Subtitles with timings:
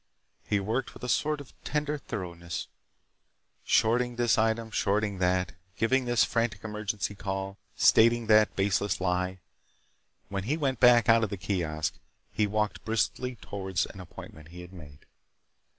[0.47, 2.67] He worked with a sort of tender thoroughness,
[3.63, 9.41] shorting this item, shorting that, giving this frantic emergency call, stating that baseless lie.
[10.27, 11.99] When he went out of the kiosk
[12.31, 15.05] he walked briskly toward an appointment he had made.